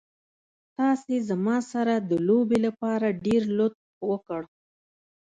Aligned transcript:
تاسې 0.77 1.15
زما 1.29 1.57
سره 1.71 1.93
د 2.09 2.11
لوبې 2.27 2.57
لپاره 2.65 3.07
ډېر 3.25 3.41
لطف 3.57 3.85
وکړ. 4.09 4.41